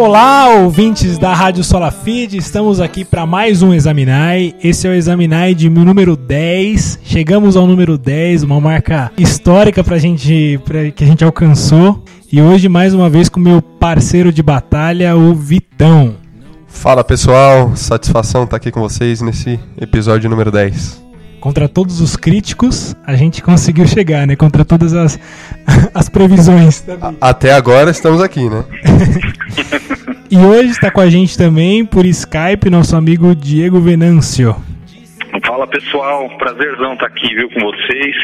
[0.00, 4.54] Olá, ouvintes da Rádio Solafid, estamos aqui para mais um Examinai.
[4.62, 7.00] Esse é o Examinai de número 10.
[7.02, 12.04] Chegamos ao número 10, uma marca histórica pra gente, pra, que a gente alcançou.
[12.30, 16.14] E hoje, mais uma vez, com meu parceiro de batalha, o Vitão.
[16.68, 21.07] Fala pessoal, satisfação estar aqui com vocês nesse episódio número 10.
[21.48, 24.36] Contra todos os críticos, a gente conseguiu chegar, né?
[24.36, 25.18] Contra todas as,
[25.94, 26.86] as previsões.
[27.18, 28.66] Até agora estamos aqui, né?
[30.30, 34.54] e hoje está com a gente também, por Skype, nosso amigo Diego Venâncio.
[35.46, 38.16] Fala pessoal, prazerzão estar aqui, viu, com vocês.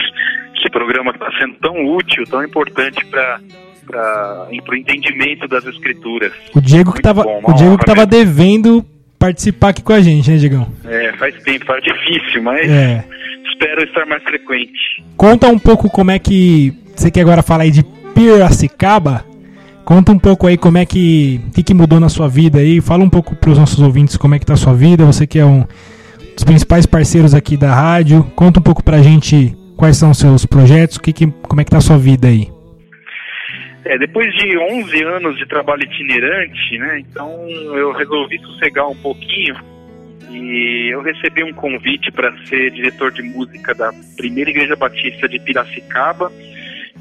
[0.58, 3.40] Esse programa está sendo tão útil, tão importante para
[3.86, 6.32] para o entendimento das escrituras.
[6.54, 8.84] O Diego que estava o Diego que tava devendo
[9.24, 10.66] participar aqui com a gente, né, Diegão?
[10.84, 13.02] É, faz tempo, faz difícil, mas é.
[13.50, 15.02] espero estar mais frequente.
[15.16, 17.82] Conta um pouco como é que você quer agora falar aí de
[18.14, 19.24] Piracicaba.
[19.84, 22.80] Conta um pouco aí como é que que, que mudou na sua vida aí.
[22.80, 25.04] Fala um pouco para os nossos ouvintes como é que tá a sua vida.
[25.06, 25.64] Você que é um
[26.34, 28.24] dos principais parceiros aqui da rádio.
[28.36, 31.70] Conta um pouco pra gente quais são os seus projetos, que, que, como é que
[31.70, 32.53] tá a sua vida aí.
[33.84, 39.56] É, depois de 11 anos de trabalho itinerante, né, então eu resolvi sossegar um pouquinho
[40.30, 45.38] e eu recebi um convite para ser diretor de música da primeira igreja batista de
[45.38, 46.32] Piracicaba.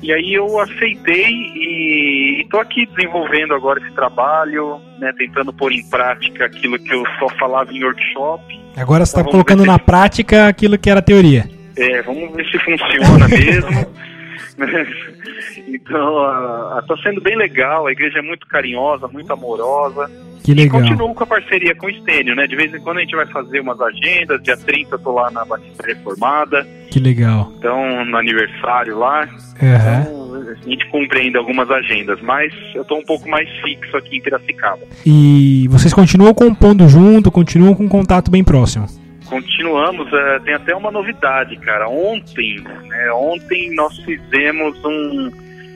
[0.01, 5.89] E aí eu aceitei e estou aqui desenvolvendo agora esse trabalho, né, tentando pôr em
[5.89, 8.43] prática aquilo que eu só falava em workshop.
[8.75, 11.49] Agora você está então, colocando na prática aquilo que era teoria.
[11.77, 13.87] É, vamos ver se funciona mesmo.
[15.67, 17.87] então, está sendo bem legal.
[17.87, 20.09] A igreja é muito carinhosa, muito amorosa.
[20.43, 20.81] Que legal.
[20.81, 22.45] E continuo com a parceria com o Estênio, né?
[22.45, 24.43] De vez em quando a gente vai fazer umas agendas.
[24.43, 26.67] Dia 30 eu tô lá na Batista Reformada.
[26.91, 27.51] Que legal.
[27.57, 29.25] Então, no aniversário lá.
[29.61, 30.01] Uhum.
[30.01, 34.17] Então, a gente cumpre ainda algumas agendas, mas eu tô um pouco mais fixo aqui
[34.17, 34.81] em Piracicaba.
[35.05, 38.87] E vocês continuam compondo junto, continuam com um contato bem próximo?
[39.33, 41.89] Continuamos, é, tem até uma novidade, cara.
[41.89, 45.31] Ontem, né, ontem nós fizemos um.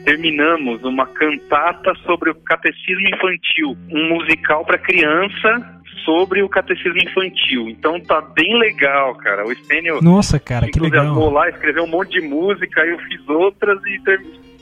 [0.05, 7.67] Terminamos uma cantata sobre o catecismo infantil, um musical para criança sobre o catecismo infantil.
[7.67, 9.45] Então tá bem legal, cara.
[9.45, 10.01] O Stênio.
[10.01, 11.29] Nossa, cara, que legal.
[11.29, 13.99] lá, escreveu um monte de música, eu fiz outras e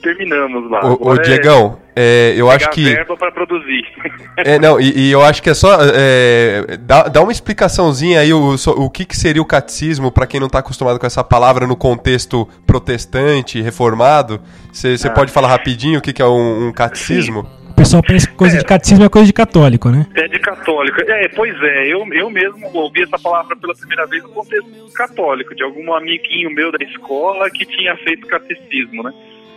[0.02, 0.84] terminamos lá.
[0.84, 2.84] O, o Diegão, é, eu acho que.
[2.84, 3.84] verba para produzir.
[4.38, 5.78] É, não, e, e, eu acho que é só.
[5.94, 10.38] É, dá, dá uma explicaçãozinha aí o, o que, que seria o catecismo, para quem
[10.38, 14.38] não está acostumado com essa palavra no contexto protestante, reformado.
[14.70, 15.10] Você ah.
[15.10, 17.44] pode falar rapidinho o que, que é um, um catecismo?
[17.44, 17.66] Sim.
[17.70, 18.58] O pessoal pensa que coisa é.
[18.58, 20.06] de catecismo é coisa de católico, né?
[20.14, 21.00] É de católico.
[21.00, 25.54] É, pois é, eu, eu mesmo ouvi essa palavra pela primeira vez no contexto católico,
[25.54, 29.12] de algum amiguinho meu da escola que tinha feito catecismo, né?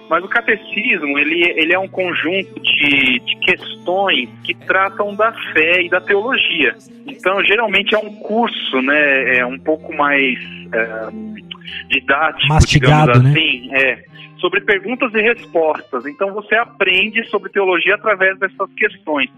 [0.10, 5.84] Mas o catecismo, ele, ele é um conjunto de, de questões que tratam da fé
[5.84, 6.76] e da teologia.
[7.06, 10.40] Então, geralmente é um curso, né, é um pouco mais
[10.74, 11.10] é,
[11.90, 13.40] didático, Mastigado, digamos né?
[13.40, 13.82] assim, né?
[13.82, 14.04] é,
[14.40, 16.06] sobre perguntas e respostas.
[16.06, 19.30] Então você aprende sobre teologia através dessas questões.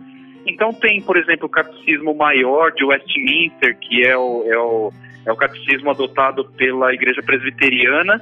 [0.45, 4.93] Então tem, por exemplo, o Catecismo Maior de Westminster, que é o, é o,
[5.25, 8.21] é o catecismo adotado pela Igreja Presbiteriana.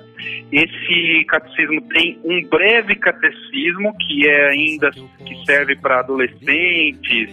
[0.51, 7.29] Esse catecismo tem um breve catecismo, que é ainda que serve para adolescentes,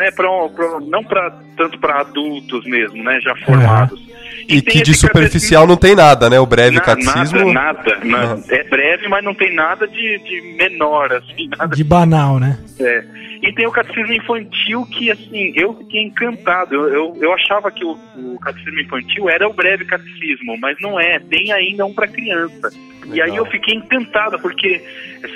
[0.00, 4.00] né, pra, pra não para tanto para adultos mesmo, né, já formados.
[4.00, 4.10] Uhum.
[4.48, 6.40] E, e que de superficial não tem nada, né?
[6.40, 7.52] O breve na, catecismo.
[7.52, 8.34] Nada, nada.
[8.34, 8.44] Uhum.
[8.48, 11.48] É breve, mas não tem nada de, de menor, assim.
[11.56, 12.58] Nada de banal, né?
[12.80, 13.04] É.
[13.42, 16.74] E tem o catecismo infantil que, assim, eu fiquei encantado.
[16.74, 20.98] Eu, eu, eu achava que o, o, catecismo infantil era o breve catecismo, mas não
[20.98, 21.18] é.
[21.18, 22.70] Tem ainda um para criança.
[23.02, 23.16] Legal.
[23.16, 24.82] E aí eu fiquei encantado, porque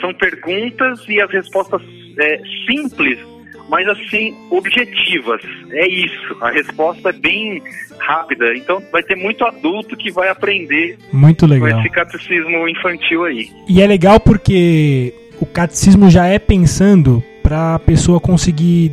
[0.00, 1.82] são perguntas e as respostas
[2.18, 3.33] é, simples
[3.68, 5.40] mas assim, objetivas.
[5.70, 6.36] É isso.
[6.40, 7.62] A resposta é bem
[7.98, 8.54] rápida.
[8.56, 11.70] Então vai ter muito adulto que vai aprender muito legal.
[11.70, 13.50] com esse catecismo infantil aí.
[13.68, 18.92] E é legal porque o catecismo já é pensando para a pessoa conseguir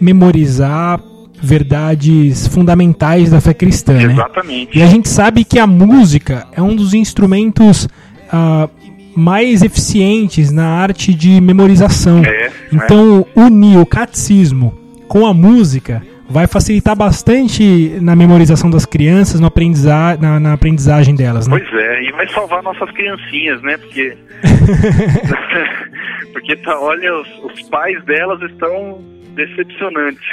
[0.00, 1.00] memorizar
[1.40, 3.94] verdades fundamentais da fé cristã.
[3.94, 4.04] Né?
[4.04, 4.76] Exatamente.
[4.76, 4.82] Né?
[4.82, 8.70] E a gente sabe que a música é um dos instrumentos uh,
[9.16, 12.22] mais eficientes na arte de memorização.
[12.24, 13.40] É, então, é.
[13.40, 14.76] unir o catecismo
[15.08, 21.14] com a música vai facilitar bastante na memorização das crianças, no aprendiza na, na aprendizagem
[21.14, 21.58] delas, né?
[21.58, 23.78] Pois é, e vai salvar nossas criancinhas, né?
[23.78, 24.16] Porque,
[26.32, 30.26] porque tá, olha, os, os pais delas estão decepcionantes.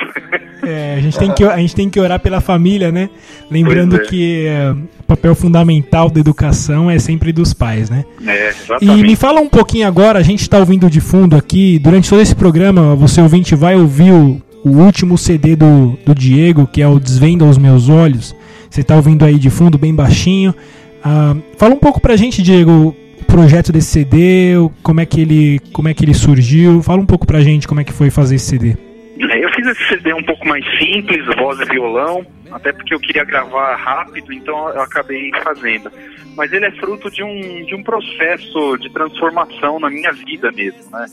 [0.65, 3.09] É, a, gente tem que, a gente tem que orar pela família, né?
[3.51, 3.99] Lembrando é.
[3.99, 8.05] que é, o papel fundamental da educação é sempre dos pais, né?
[8.25, 9.03] É, E exatamente.
[9.03, 12.33] me fala um pouquinho agora, a gente está ouvindo de fundo aqui, durante todo esse
[12.33, 16.97] programa, você ouvinte vai ouvir o, o último CD do, do Diego, que é o
[16.97, 18.33] Desvenda os Meus Olhos.
[18.69, 20.55] Você está ouvindo aí de fundo, bem baixinho.
[21.03, 25.59] Ah, fala um pouco pra gente, Diego, o projeto desse CD, como é, que ele,
[25.73, 26.81] como é que ele surgiu.
[26.81, 28.77] Fala um pouco pra gente como é que foi fazer esse CD.
[29.19, 32.99] É, Eu fiz esse CD um pouco mais simples, voz e violão, até porque eu
[32.99, 35.91] queria gravar rápido, então eu acabei fazendo.
[36.35, 40.89] Mas ele é fruto de um, de um processo de transformação na minha vida mesmo,
[40.91, 41.05] né?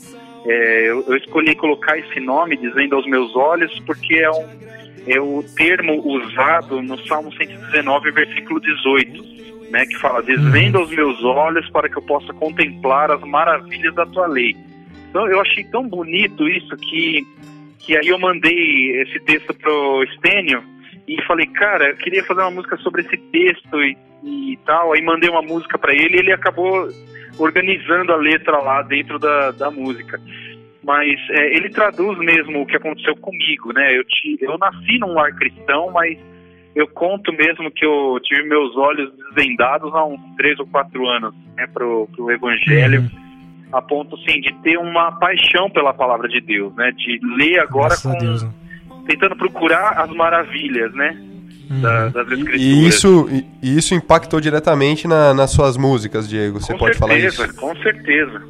[0.45, 4.49] É, eu, eu escolhi colocar esse nome, dizendo aos meus olhos, porque é, um,
[5.05, 9.85] é o termo usado no Salmo 119, versículo 18, né?
[9.85, 14.25] Que fala, desvenda os meus olhos para que eu possa contemplar as maravilhas da tua
[14.25, 14.55] lei.
[15.11, 17.23] Então eu achei tão bonito isso que
[17.81, 20.63] que aí eu mandei esse texto pro Stênio
[21.07, 24.93] e falei, cara, eu queria fazer uma música sobre esse texto e, e tal.
[24.93, 26.87] Aí mandei uma música para ele e ele acabou
[27.37, 30.19] organizando a letra lá dentro da, da música.
[30.83, 33.97] Mas é, ele traduz mesmo o que aconteceu comigo, né?
[33.97, 36.17] Eu, ti, eu nasci num lar cristão, mas
[36.75, 41.35] eu conto mesmo que eu tive meus olhos desvendados há uns três ou quatro anos,
[41.55, 43.09] né, pro, pro evangelho
[43.71, 46.91] a ponto assim de ter uma paixão pela palavra de Deus, né?
[46.91, 48.43] De ler agora com, Deus.
[48.43, 48.49] né?
[49.07, 51.17] tentando procurar as maravilhas, né?
[51.81, 52.11] Da, Uhum.
[52.11, 52.61] das escrituras.
[52.61, 53.29] E isso,
[53.63, 56.59] e- isso impactou diretamente na- nas suas músicas, Diego.
[56.59, 57.55] Você com pode falar certeza, isso?
[57.55, 58.41] com certeza.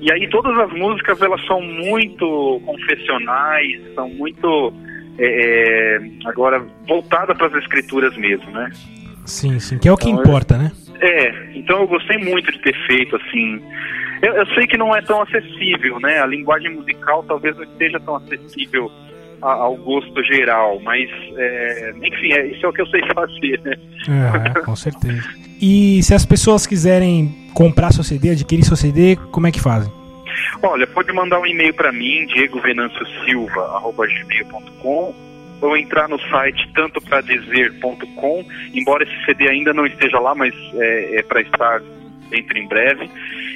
[0.00, 4.72] E aí todas as músicas elas são muito confessionais, são muito
[5.20, 8.70] é, é, agora voltadas para as escrituras mesmo, né?
[9.26, 10.70] Sim, sim, que é o que Então, importa, né?
[11.00, 13.60] É, então eu gostei muito de ter feito assim.
[14.22, 16.20] Eu, eu sei que não é tão acessível, né?
[16.20, 18.90] A linguagem musical talvez não esteja tão acessível
[19.42, 23.60] a- ao gosto geral, mas é, enfim, é, isso é o que eu sei fazer,
[23.64, 23.76] né?
[24.56, 25.22] É, com certeza.
[25.60, 29.92] E se as pessoas quiserem comprar seu CD, adquirir seu CD, como é que fazem?
[30.62, 35.14] Olha, pode mandar um e-mail para mim, diegovenanciosilva.gmail.com
[35.60, 41.22] ou entrar no site tantopradzer.com, embora esse CD ainda não esteja lá, mas é, é
[41.22, 41.80] para estar
[42.30, 43.08] dentro em breve.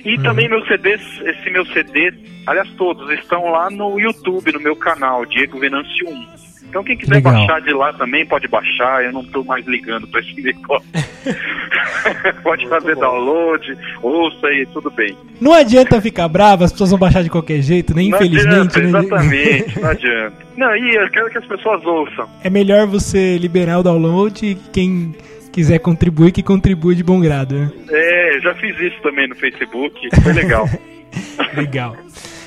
[0.05, 0.23] E Uhum.
[0.23, 2.13] também meus CDs, esse meu CD,
[2.47, 6.27] aliás, todos estão lá no YouTube, no meu canal, Diego Venâncio 1.
[6.69, 7.35] Então quem quiser Legal.
[7.35, 10.89] baixar de lá também pode baixar, eu não estou mais ligando para esse negócio.
[12.43, 15.17] pode fazer download, ouça e tudo bem.
[15.41, 18.49] Não adianta ficar bravo, as pessoas vão baixar de qualquer jeito, nem Não infelizmente.
[18.79, 18.89] adianta, né?
[18.89, 20.37] exatamente, não adianta.
[20.57, 22.29] Não, e eu quero que as pessoas ouçam.
[22.43, 25.15] É melhor você liberar o download e quem
[25.53, 27.55] quiser contribuir, que contribui de bom grado.
[27.55, 27.71] Né?
[27.91, 30.69] É, já fiz isso também no Facebook, foi legal.
[31.55, 31.95] Legal.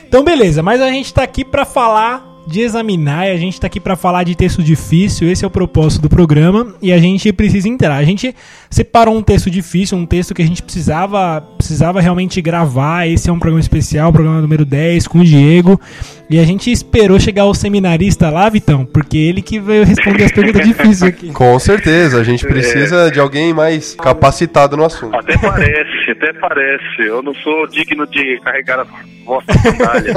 [0.07, 3.67] Então, beleza, mas a gente tá aqui pra falar de examinar, e a gente tá
[3.67, 7.31] aqui pra falar de texto difícil, esse é o propósito do programa, e a gente
[7.33, 7.95] precisa entrar.
[7.95, 8.35] A gente
[8.69, 13.07] separou um texto difícil, um texto que a gente precisava, precisava realmente gravar.
[13.07, 15.79] Esse é um programa especial, programa número 10 com o Diego.
[16.29, 20.31] E a gente esperou chegar o seminarista lá, Vitão, porque ele que veio responder as
[20.31, 21.31] perguntas difíceis aqui.
[21.31, 25.15] Com certeza, a gente precisa de alguém mais capacitado no assunto.
[25.15, 27.01] Até parece, até parece.
[27.01, 28.87] Eu não sou digno de carregar a
[29.23, 30.13] vossa sandália.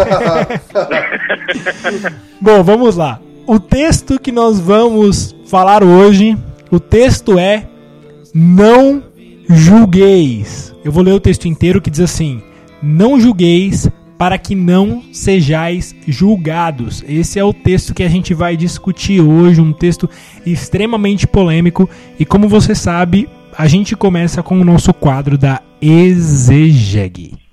[2.40, 3.20] Bom, vamos lá.
[3.46, 6.36] O texto que nós vamos falar hoje,
[6.70, 7.66] o texto é
[8.34, 9.02] Não
[9.48, 10.74] julgueis.
[10.84, 12.42] Eu vou ler o texto inteiro que diz assim:
[12.82, 17.04] Não julgueis para que não sejais julgados.
[17.08, 20.10] Esse é o texto que a gente vai discutir hoje, um texto
[20.44, 27.47] extremamente polêmico e como você sabe, a gente começa com o nosso quadro da exegege.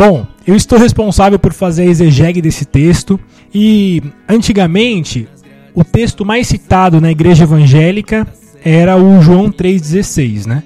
[0.00, 3.20] Bom, eu estou responsável por fazer a exegese desse texto
[3.54, 5.28] e antigamente
[5.74, 8.26] o texto mais citado na igreja evangélica
[8.64, 10.62] era o João 3,16, né?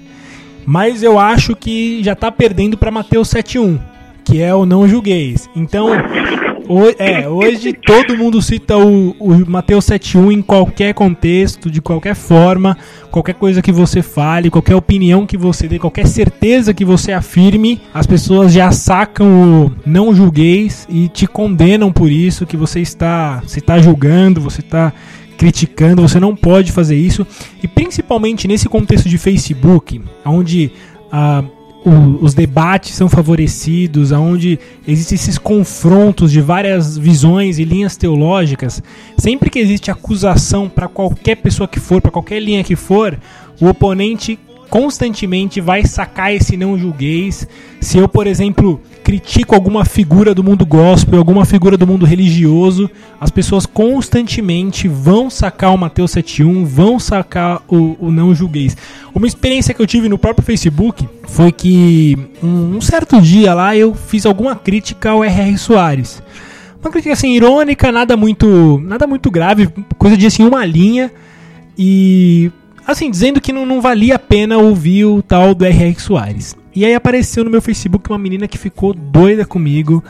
[0.65, 3.77] Mas eu acho que já está perdendo para Mateus 7,1,
[4.23, 5.49] que é o não julgueis.
[5.53, 5.89] Então,
[6.67, 12.15] ho- é, hoje todo mundo cita o, o Mateus 7,1 em qualquer contexto, de qualquer
[12.15, 12.77] forma,
[13.11, 17.81] qualquer coisa que você fale, qualquer opinião que você dê, qualquer certeza que você afirme,
[17.93, 23.41] as pessoas já sacam o não julgueis e te condenam por isso, que você está,
[23.47, 24.91] se está julgando, você está
[25.37, 27.25] criticando, você não pode fazer isso.
[27.61, 30.71] E principalmente nesse contexto de Facebook, onde
[31.11, 31.43] ah,
[31.85, 38.81] o- os debates são favorecidos, onde existem esses confrontos de várias visões e linhas teológicas,
[39.17, 43.17] sempre que existe acusação para qualquer pessoa que for, para qualquer linha que for,
[43.61, 44.39] o oponente
[44.69, 47.47] constantemente vai sacar esse não julgueis.
[47.79, 52.89] Se eu, por exemplo, critico alguma figura do mundo gospel, alguma figura do mundo religioso,
[53.21, 58.75] as pessoas constantemente vão sacar o Mateus 71, vão sacar o, o não julgueis.
[59.13, 63.77] Uma experiência que eu tive no próprio Facebook foi que um, um certo dia lá
[63.77, 65.55] eu fiz alguma crítica ao R.R.
[65.55, 66.23] Soares.
[66.81, 69.69] Uma crítica assim irônica, nada muito, nada muito grave,
[69.99, 71.11] coisa de assim uma linha
[71.77, 72.51] e
[72.87, 75.95] assim dizendo que não, não valia a pena ouvir o tal do R.R.
[75.99, 76.55] Soares.
[76.75, 80.03] E aí apareceu no meu Facebook uma menina que ficou doida comigo.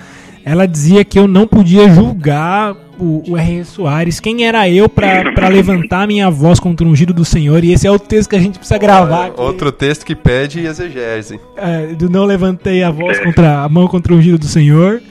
[0.43, 3.63] Ela dizia que eu não podia julgar o, o R.
[3.65, 4.19] Soares.
[4.19, 7.63] Quem era eu para levantar minha voz contra o ungido do Senhor?
[7.63, 9.27] E esse é o texto que a gente precisa gravar.
[9.27, 9.41] Aqui.
[9.41, 11.39] Outro texto que pede exegese.
[11.57, 15.01] É, do não levantei a voz contra a mão contra o ungido do Senhor.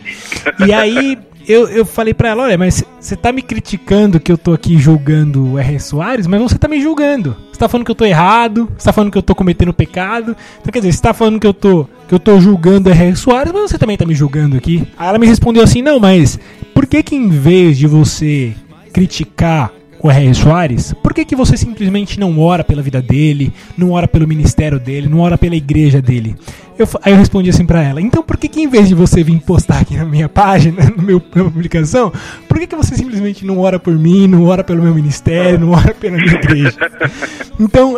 [0.67, 4.39] E aí eu, eu falei pra ela, olha, mas você tá me criticando que eu
[4.39, 5.79] tô aqui julgando o R.
[5.81, 7.37] Soares, mas você tá me julgando.
[7.53, 10.37] Você tá falando que eu tô errado, você tá falando que eu tô cometendo pecado.
[10.61, 13.17] Então, quer dizer, você tá falando que eu tô, que eu tô julgando o R.
[13.17, 14.87] Soares, mas você também tá me julgando aqui.
[14.99, 16.39] Aí ela me respondeu assim, não, mas
[16.75, 18.55] por que que em vez de você
[18.93, 19.73] criticar
[20.05, 20.35] o R.R.
[20.35, 24.79] Soares, por que, que você simplesmente não ora pela vida dele, não ora pelo ministério
[24.79, 26.37] dele, não ora pela igreja dele?
[26.77, 29.23] Eu, aí eu respondi assim pra ela, então por que, que em vez de você
[29.23, 32.13] vir postar aqui na minha página, no meu, na minha publicação,
[32.49, 35.71] por que, que você simplesmente não ora por mim, não ora pelo meu ministério, não
[35.71, 36.75] ora pela minha igreja?
[37.61, 37.97] Então,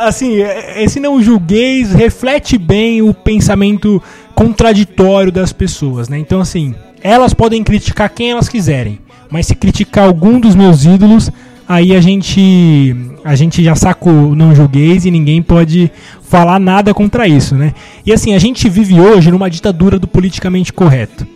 [0.00, 0.38] assim,
[0.76, 4.02] esse não julgueis reflete bem o pensamento
[4.34, 6.18] contraditório das pessoas, né?
[6.18, 8.98] Então, assim, elas podem criticar quem elas quiserem,
[9.30, 11.30] mas se criticar algum dos meus ídolos,
[11.68, 12.94] aí a gente
[13.24, 15.90] a gente já saca o não julgueis e ninguém pode
[16.22, 17.72] falar nada contra isso, né?
[18.04, 21.26] E assim, a gente vive hoje numa ditadura do politicamente correto.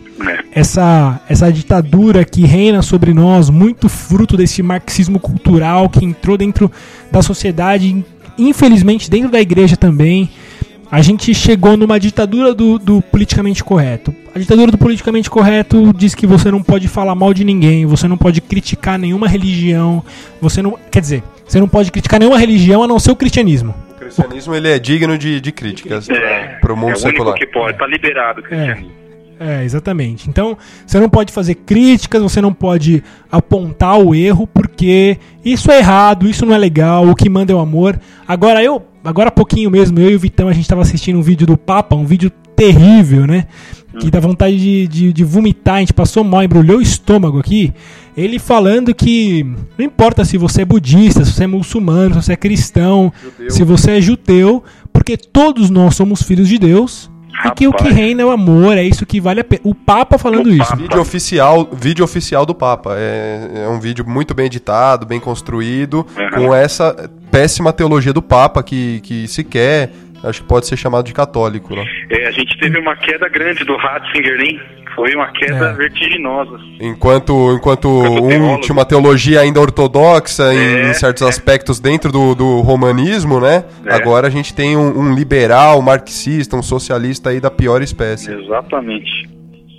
[0.51, 6.69] Essa, essa ditadura que reina sobre nós, muito fruto desse marxismo cultural que entrou dentro
[7.11, 8.03] da sociedade,
[8.37, 10.29] infelizmente dentro da igreja também.
[10.91, 14.13] A gente chegou numa ditadura do, do, politicamente correto.
[14.33, 18.07] A ditadura do politicamente correto diz que você não pode falar mal de ninguém, você
[18.07, 20.03] não pode criticar nenhuma religião,
[20.41, 20.77] você não.
[20.91, 23.73] Quer dizer, você não pode criticar nenhuma religião a não ser o cristianismo.
[23.91, 27.33] O cristianismo ele é digno de, de críticas É, para o mundo é o secular.
[27.33, 28.91] único que pode, tá liberado o cristianismo.
[29.05, 29.08] É,
[29.63, 30.29] exatamente.
[30.29, 35.79] Então, você não pode fazer críticas, você não pode apontar o erro, porque isso é
[35.79, 37.99] errado, isso não é legal, o que manda é o amor.
[38.27, 41.21] Agora eu, agora há pouquinho mesmo, eu e o Vitão, a gente estava assistindo um
[41.21, 43.45] vídeo do Papa, um vídeo terrível, né?
[43.99, 47.73] Que dá vontade de, de, de vomitar, a gente passou mal, embrulhou o estômago aqui.
[48.15, 49.43] Ele falando que
[49.77, 53.51] não importa se você é budista, se você é muçulmano, se você é cristão, Judeu.
[53.51, 57.09] se você é judeu, porque todos nós somos filhos de Deus.
[57.45, 57.95] E que o que Rapaz.
[57.95, 59.61] reina é o amor, é isso que vale a pena.
[59.63, 60.59] O Papa falando O isso.
[60.69, 60.75] Papa.
[60.75, 62.95] Vídeo oficial, vídeo oficial do Papa.
[62.97, 66.47] É, é um vídeo muito bem editado, bem construído, Uhum.
[66.47, 69.91] com essa péssima teologia do Papa que, que sequer
[70.21, 71.73] acho que pode ser chamado de católico.
[71.73, 71.85] Né?
[72.09, 74.59] É, a gente teve uma queda grande do Ratzinger, hein?
[74.99, 75.73] Foi uma queda É.
[75.73, 76.57] vertiginosa.
[76.79, 77.87] Enquanto, enquanto Enquanto
[78.23, 78.61] um teólogo.
[78.61, 81.29] tinha uma teologia ainda ortodoxa em, É, em certos é.
[81.29, 83.63] aspectos dentro do, do romanismo, né?
[83.85, 83.93] É.
[83.93, 88.31] Agora a gente tem um, um liberal, um marxista, um socialista aí da pior espécie.
[88.31, 89.29] Exatamente.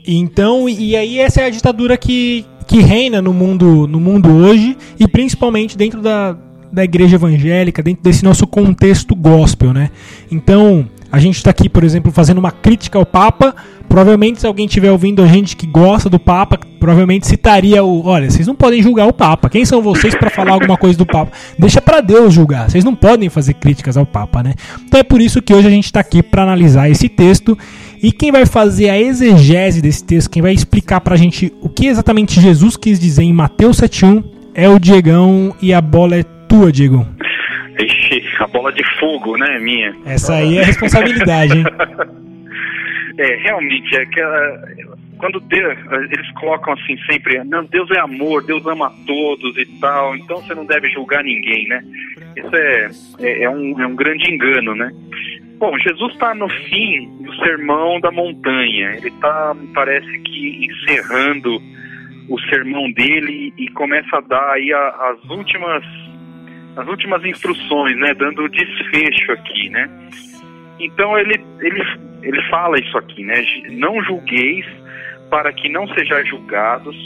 [0.06, 4.76] Então, e aí essa é a ditadura que, que reina no mundo, no mundo hoje,
[4.98, 6.36] e principalmente dentro da,
[6.72, 9.90] da igreja evangélica, dentro desse nosso contexto gospel, né?
[10.30, 13.54] Então, a gente está aqui, por exemplo, fazendo uma crítica ao Papa.
[13.88, 18.30] Provavelmente, se alguém estiver ouvindo a gente que gosta do Papa, provavelmente citaria o: olha,
[18.30, 19.50] vocês não podem julgar o Papa.
[19.50, 21.32] Quem são vocês para falar alguma coisa do Papa?
[21.58, 22.70] Deixa para Deus julgar.
[22.70, 24.54] Vocês não podem fazer críticas ao Papa, né?
[24.84, 27.58] Então é por isso que hoje a gente está aqui para analisar esse texto.
[28.02, 31.86] E quem vai fazer a exegese desse texto, quem vai explicar pra gente o que
[31.86, 34.24] exatamente Jesus quis dizer em Mateus 7.1
[34.54, 37.06] é o Diegão e a bola é tua, Diego.
[38.10, 39.94] Ixi, a bola de fogo, né, minha?
[40.06, 41.64] Essa aí é a responsabilidade, hein?
[43.18, 44.62] É, realmente, é aquela.
[45.18, 45.76] Quando Deus,
[46.10, 50.54] eles colocam assim sempre, não, Deus é amor, Deus ama todos e tal, então você
[50.54, 51.84] não deve julgar ninguém, né?
[52.34, 52.88] Isso é,
[53.18, 54.90] é, é um, é um grande engano, né?
[55.58, 58.92] Bom, Jesus está no fim do sermão da montanha.
[58.96, 61.60] Ele está, parece que, encerrando
[62.30, 65.84] o sermão dele e começa a dar aí a- as últimas
[66.76, 69.90] as últimas instruções, né, dando o desfecho aqui, né?
[70.78, 71.82] Então ele ele
[72.22, 73.42] ele fala isso aqui, né?
[73.70, 74.66] Não julgueis
[75.30, 76.96] para que não sejais julgados,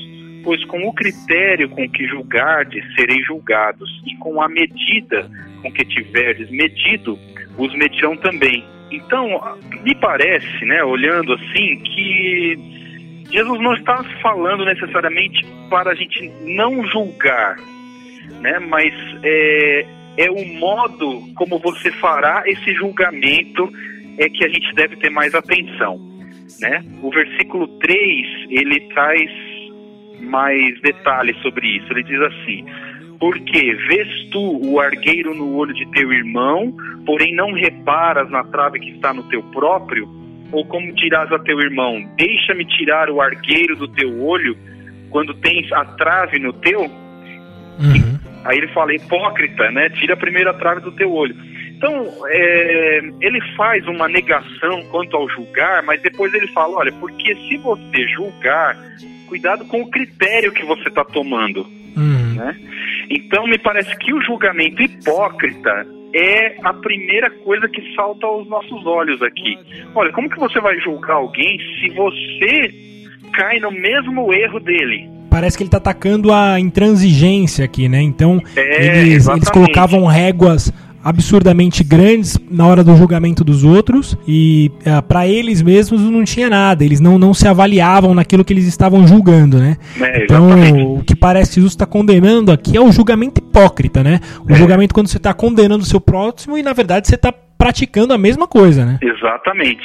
[0.42, 5.30] pois com o critério com que julgardes sereis julgados, e com a medida
[5.62, 7.18] com que tiverdes medido,
[7.58, 8.64] os medirão também.
[8.90, 16.30] Então, me parece, né, olhando assim, que Jesus não está falando necessariamente para a gente
[16.42, 17.56] não julgar,
[18.44, 19.86] né, mas é,
[20.18, 23.72] é o modo como você fará esse julgamento
[24.18, 25.98] é que a gente deve ter mais atenção,
[26.60, 26.84] né?
[27.02, 27.96] O versículo 3,
[28.50, 29.30] ele traz
[30.20, 31.90] mais detalhes sobre isso.
[31.90, 32.66] Ele diz assim:
[33.18, 36.72] Porque vês tu o argueiro no olho de teu irmão,
[37.06, 40.06] porém não reparas na trave que está no teu próprio?
[40.52, 44.54] Ou como dirás a teu irmão: Deixa-me tirar o argueiro do teu olho,
[45.10, 47.03] quando tens a trave no teu?
[48.44, 49.88] Aí ele fala, hipócrita, né?
[49.90, 51.34] Tira a primeira trave do teu olho.
[51.76, 57.34] Então, é, ele faz uma negação quanto ao julgar, mas depois ele fala, olha, porque
[57.34, 58.76] se você julgar,
[59.26, 62.34] cuidado com o critério que você está tomando, Uhum.
[62.34, 62.56] né?
[63.08, 68.84] Então, me parece que o julgamento hipócrita é a primeira coisa que salta aos nossos
[68.86, 69.58] olhos aqui.
[69.94, 72.74] Olha, como que você vai julgar alguém se você
[73.32, 75.08] cai no mesmo erro dele?
[75.34, 78.00] Parece que ele tá atacando a intransigência aqui, né?
[78.00, 80.72] Então, É, eles, eles colocavam réguas
[81.04, 86.48] absurdamente grandes na hora do julgamento dos outros e ah, pra eles mesmos não tinha
[86.48, 89.76] nada, eles não, não se avaliavam naquilo que eles estavam julgando, né?
[90.00, 94.20] É, então, o que parece que Jesus está condenando aqui é o julgamento hipócrita, né?
[94.48, 94.54] O É.
[94.54, 98.18] julgamento quando você está condenando o seu próximo e na verdade você está praticando a
[98.18, 98.98] mesma coisa, né?
[99.00, 99.82] Exatamente.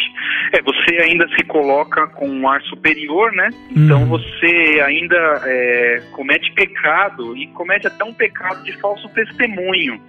[0.53, 3.49] É, você ainda se coloca com um ar superior, né?
[3.75, 4.07] Então Uhum.
[4.09, 9.99] você ainda é, comete pecado e comete até um pecado de falso testemunho,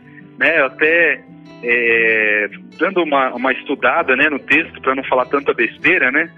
[0.41, 0.63] né?
[0.63, 1.21] Até
[1.63, 6.31] é, dando uma, uma estudada, né, no texto para não falar tanta besteira, né?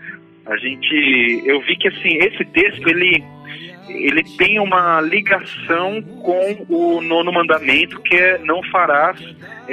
[0.45, 3.25] A gente, eu vi que assim esse texto ele
[3.89, 9.21] ele tem uma ligação com o nono mandamento que é não farás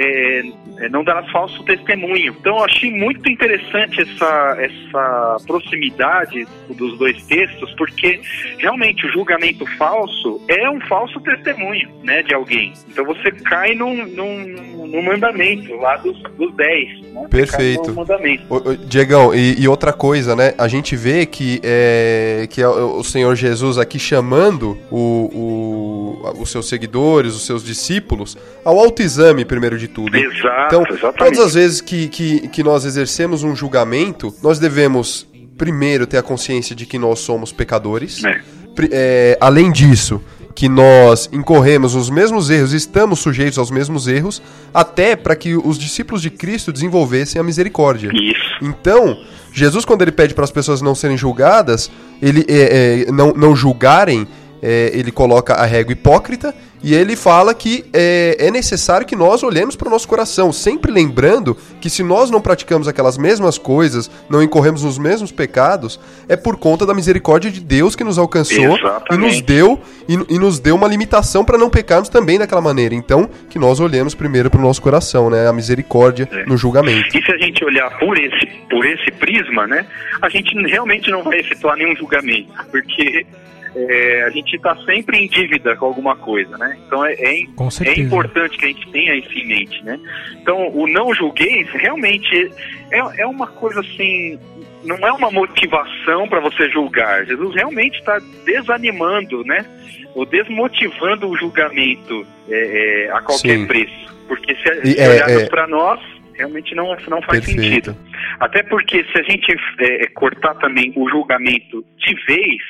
[0.02, 0.42] é,
[0.78, 2.34] é, não darás falso testemunho.
[2.40, 8.20] Então eu achei muito interessante essa, essa proximidade dos dois textos, porque
[8.58, 12.72] realmente o julgamento falso é um falso testemunho né, de alguém.
[12.88, 17.00] Então você cai num, num, num mandamento lá dos, dos dez.
[17.12, 17.26] Né?
[17.28, 17.90] Perfeito.
[18.48, 20.54] Ô, ô, Diegão, e, e outra coisa, né?
[20.58, 26.42] A gente vê que é, que é o o Senhor Jesus aqui chamando o, o-
[26.42, 30.16] os seus seguidores, os seus discípulos, ao autoexame, primeiro de tudo.
[30.16, 31.18] Exato, Então, exatamente.
[31.18, 35.26] todas as vezes que, que, que nós exercemos um julgamento, nós devemos,
[35.56, 38.24] primeiro, ter a consciência de que nós somos pecadores.
[38.24, 38.40] É.
[38.92, 40.22] É, além disso,
[40.54, 45.78] que nós incorremos nos mesmos erros, estamos sujeitos aos mesmos erros, até para que os
[45.78, 48.10] discípulos de Cristo desenvolvessem a misericórdia.
[48.12, 48.58] Isso.
[48.62, 49.18] Então,
[49.52, 53.56] Jesus, quando ele pede para as pessoas não serem julgadas, ele é, é, não, não
[53.56, 54.26] julgarem,
[54.62, 59.42] é, ele coloca a régua hipócrita e ele fala que é, é necessário que nós
[59.42, 64.10] olhemos para o nosso coração, sempre lembrando que se nós não praticamos aquelas mesmas coisas,
[64.28, 68.78] não incorremos nos mesmos pecados, é por conta da misericórdia de Deus que nos alcançou
[69.10, 72.94] e nos deu e, e nos deu uma limitação para não pecarmos também daquela maneira.
[72.94, 76.44] Então, que nós olhemos primeiro para o nosso coração, né, a misericórdia É.
[76.46, 77.16] no julgamento.
[77.16, 79.86] E se a gente olhar por esse, por esse prisma, né,
[80.22, 83.26] a gente realmente não vai efetuar nenhum julgamento, porque
[83.74, 86.76] é, a gente está sempre em dívida com alguma coisa, né?
[86.86, 87.34] Então é, é,
[87.84, 89.98] é importante que a gente tenha isso em mente, né?
[90.40, 92.50] Então o não julgueis realmente
[92.90, 94.38] é, é uma coisa assim,
[94.84, 97.24] não é uma motivação para você julgar.
[97.26, 99.64] Jesus realmente está desanimando, né?
[100.14, 103.66] Ou desmotivando o julgamento é, é, a qualquer Sim.
[103.66, 104.10] preço.
[104.26, 106.00] Porque se, E se é- olharmos é- para nós,
[106.34, 107.62] realmente não, não faz Perfeito.
[107.62, 107.96] sentido.
[108.40, 109.54] Até porque se a gente
[110.14, 112.62] cortar também o julgamento de vez,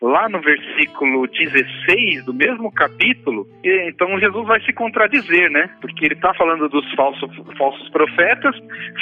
[0.00, 5.68] lá no versículo 16 do mesmo capítulo, então Jesus vai se contradizer, né?
[5.80, 8.54] Porque ele está falando dos falsos, falsos profetas,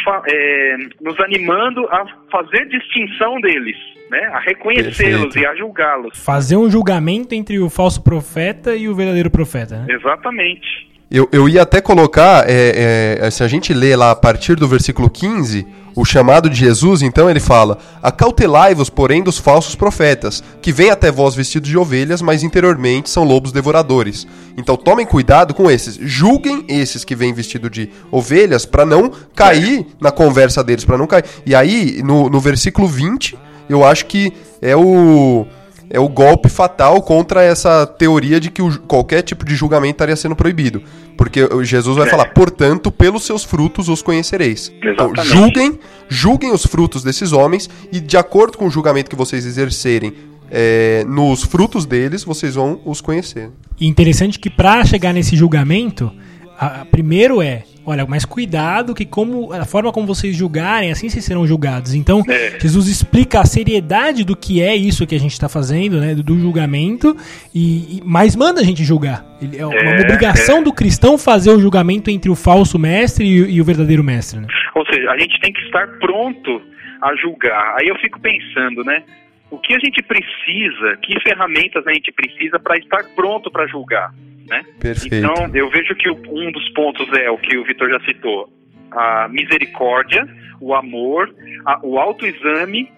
[0.05, 3.77] fa- é, nos animando a fazer distinção deles,
[4.11, 4.21] né?
[4.33, 6.19] A reconhecê-los e a julgá-los.
[6.25, 9.95] Fazer um julgamento entre o falso profeta e o verdadeiro profeta, né?
[9.95, 10.87] Exatamente.
[11.09, 14.67] Eu, eu ia até colocar, é, é, se a gente lê lá a partir do
[14.67, 15.65] versículo 15,
[15.95, 21.11] o chamado de Jesus, então ele fala: Acautelai-vos, porém, dos falsos profetas, que vêm até
[21.11, 24.27] vós vestidos de ovelhas, mas interiormente são lobos devoradores.
[24.57, 25.95] Então tomem cuidado com esses.
[25.95, 31.07] Julguem esses que vêm vestidos de ovelhas, para não cair na conversa deles, para não
[31.07, 31.25] cair.
[31.47, 33.39] E aí, no, no versículo 20,
[33.69, 35.47] eu acho que é o
[35.89, 40.17] é o golpe fatal contra essa teoria de que o- qualquer tipo de julgamento estaria
[40.17, 40.83] sendo proibido.
[41.17, 42.11] Porque Jesus vai É.
[42.11, 44.71] falar, portanto, pelos seus frutos os conhecereis.
[44.83, 49.47] Então, julguem, julguem os frutos desses homens e de acordo com o julgamento que vocês
[49.47, 50.13] exercerem
[50.49, 53.51] é, nos frutos deles, vocês vão os conhecer.
[53.81, 56.09] E interessante que para chegar nesse julgamento,
[56.57, 61.09] a- a- primeiro é olha, mas cuidado que como a forma como vocês julgarem, assim
[61.09, 61.95] vocês serão julgados.
[61.95, 62.59] Então, É.
[62.61, 66.23] Jesus explica a seriedade do que é isso que a gente está fazendo, né, do,
[66.23, 67.17] do julgamento,
[67.55, 69.25] e, e- mas manda a gente julgar.
[69.41, 73.55] Ele- é uma É, obrigação do cristão fazer o julgamento entre o falso mestre e,
[73.57, 74.41] e o verdadeiro mestre.
[74.41, 74.47] Né?
[74.75, 76.61] Ou seja, a gente tem que estar pronto
[77.03, 77.77] a julgar.
[77.81, 79.03] Aí eu fico pensando, né?
[79.51, 84.13] O que a gente precisa, que ferramentas a gente precisa para estar pronto para julgar,
[84.49, 84.63] né?
[84.81, 85.15] Perfeito.
[85.15, 88.49] Então, eu vejo que um dos pontos é o que o Vitor já citou:
[88.91, 90.27] a misericórdia,
[90.61, 92.91] o amor, a- o autoexame,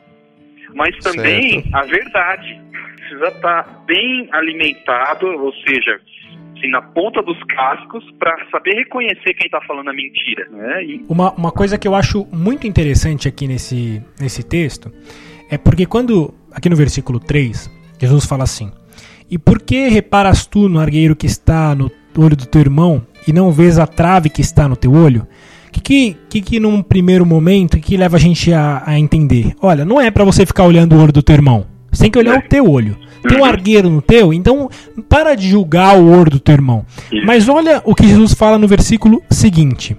[0.75, 1.75] mas também Certo.
[1.77, 2.61] a verdade.
[2.97, 5.99] Precisa estar bem alimentado, ou seja,
[6.57, 10.47] assim, na ponta dos cascos, para saber reconhecer quem está falando a mentira.
[10.51, 10.85] Né?
[10.85, 14.93] E Uma, uma coisa que eu acho muito interessante aqui nesse, nesse texto
[15.51, 18.71] é porque quando, aqui no versículo 3, Jesus fala assim:
[19.31, 23.33] E por que reparas tu no argueiro que está no olho do teu irmão e
[23.33, 25.27] não vês a trave que está no teu olho?
[25.69, 29.55] O que, que, que, que num primeiro momento que leva a gente a, a entender?
[29.61, 31.67] Olha, não é pra você ficar olhando o olho do teu irmão.
[31.93, 32.97] Você tem que olhar o teu olho.
[33.23, 33.47] Tem um Uhum.
[33.47, 34.71] argueiro no teu, então
[35.09, 36.85] para de julgar o olho do teu irmão.
[37.27, 39.97] Mas olha o que Jesus fala no versículo seguinte.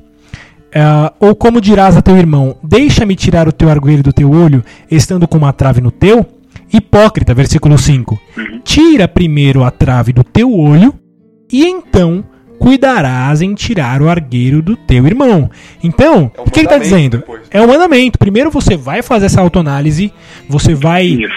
[0.74, 4.64] Ah, ou como dirás a teu irmão, deixa-me tirar o teu argueiro do teu olho,
[4.90, 6.26] estando com uma trave no teu?
[6.72, 8.20] Hipócrita, versículo 5.
[8.38, 8.62] Uhum.
[8.64, 10.94] Tira primeiro a trave do teu olho,
[11.52, 12.24] e então
[12.60, 15.50] cuidarás em tirar o argueiro do teu irmão.
[15.82, 17.18] Então, É um o que ele está dizendo?
[17.20, 17.42] depois.
[17.50, 18.20] É um mandamento.
[18.20, 20.12] Primeiro você vai fazer essa autoanálise,
[20.48, 21.34] você vai Isso.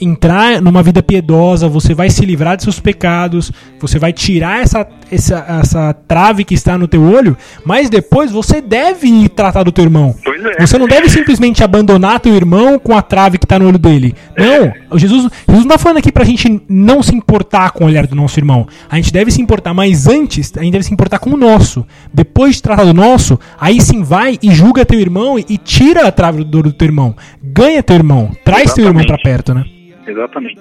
[0.00, 4.86] Entrar numa vida piedosa, você vai se livrar de seus pecados, você vai tirar essa,
[5.10, 9.72] essa, essa trave que está no teu olho, mas depois você deve ir tratar do
[9.72, 10.14] teu irmão.
[10.58, 10.66] É.
[10.66, 14.14] Você não deve simplesmente abandonar teu irmão com a trave que está no olho dele.
[14.36, 17.86] Não, o Jesus, Jesus não está falando aqui pra gente não se importar com o
[17.86, 18.66] olhar do nosso irmão.
[18.90, 21.86] A gente deve se importar, mas antes, a gente deve se importar com o nosso.
[22.12, 26.12] Depois de tratar do nosso, aí sim vai e julga teu irmão e tira a
[26.12, 27.14] trave do do teu irmão.
[27.42, 29.22] Ganha teu irmão, traz teu irmão pra Exatamente.
[29.22, 29.64] perto, né?
[30.06, 30.60] Exatamente.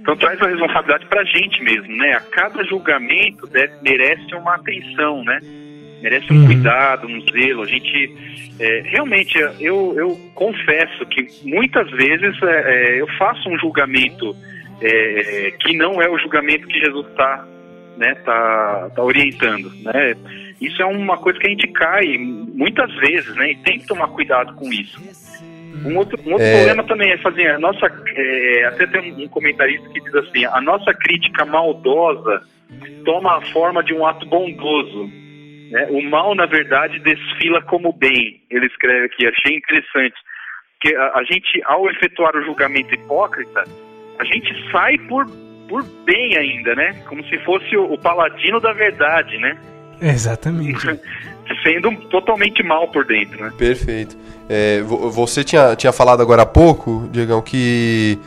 [0.00, 2.12] Então traz a responsabilidade pra gente mesmo, né?
[2.14, 5.38] A cada julgamento deve- merece uma atenção, né?
[6.02, 6.46] Merece um Uhum.
[6.46, 7.62] cuidado, um zelo.
[7.62, 8.14] A gente
[8.58, 14.34] é, realmente eu, eu confesso que muitas vezes é, é, eu faço um julgamento
[14.80, 17.46] é, que não é o julgamento que Jesus está
[17.98, 20.14] né, tá, tá orientando, né?
[20.60, 23.52] Isso é uma coisa que a gente cai muitas vezes, né?
[23.52, 24.98] E tem que tomar cuidado com isso.
[25.84, 26.56] Um outro, um outro É.
[26.56, 27.86] problema também é fazer a nossa.
[28.16, 32.42] é, até tem um, comentarista que diz assim: a nossa crítica maldosa
[33.04, 35.10] toma a forma de um ato bondoso.
[35.70, 35.86] né?
[35.90, 38.40] O mal, na verdade, desfila como bem.
[38.50, 40.14] Ele escreve aqui, achei interessante.
[40.80, 43.64] Que a, a gente, ao efetuar o julgamento hipócrita,
[44.18, 45.26] a gente sai por,
[45.68, 46.92] por bem ainda, né?
[47.08, 49.56] Como se fosse o, o paladino da verdade, né?
[50.00, 50.86] Exatamente.
[51.62, 53.52] Sendo totalmente mal por dentro, né?
[53.56, 54.16] Perfeito.
[54.48, 58.18] É, vo- você tinha, tinha falado agora há pouco, Diegão, que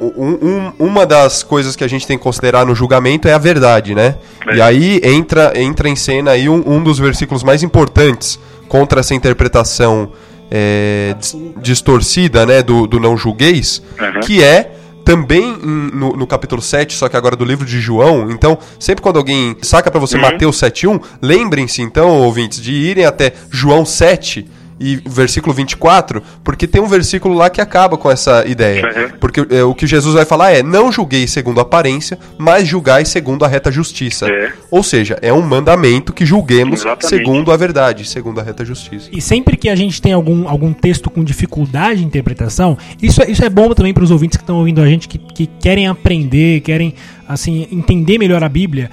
[0.00, 3.38] um- um- uma das coisas que a gente tem que considerar no julgamento é a
[3.38, 4.16] verdade, né?
[4.46, 4.56] É.
[4.56, 9.14] E aí entra, entra em cena aí um, um dos versículos mais importantes contra essa
[9.14, 10.12] interpretação
[10.50, 14.20] é, dis- distorcida, né, do, do não julgueis, Uhum.
[14.20, 14.72] que é
[15.08, 18.30] também no, no capítulo 7, só que agora do livro de João.
[18.30, 20.22] Então, sempre quando alguém saca pra você Uhum.
[20.22, 24.46] Mateus 7.1, lembrem-se então, ouvintes, de irem até João 7
[24.80, 28.84] e versículo 24, porque tem um versículo lá que acaba com essa ideia.
[28.84, 29.18] Uhum.
[29.18, 33.04] Porque é, o que Jesus vai falar é: não julguei segundo a aparência, mas julgai
[33.04, 34.26] segundo a reta justiça.
[34.28, 34.52] É.
[34.70, 37.08] Ou seja, é um mandamento que julguemos Exatamente.
[37.08, 39.08] segundo a verdade, segundo a reta justiça.
[39.12, 43.30] E sempre que a gente tem algum, algum texto com dificuldade de interpretação, isso é,
[43.30, 45.86] isso é bom também para os ouvintes que estão ouvindo a gente, que, que querem
[45.86, 46.94] aprender, querem
[47.28, 48.90] assim entender melhor a Bíblia.